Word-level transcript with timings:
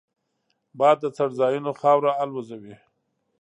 باد 0.79 0.97
د 1.01 1.05
څړځایونو 1.17 1.71
خاوره 1.81 2.11
الوزوي 2.23 2.75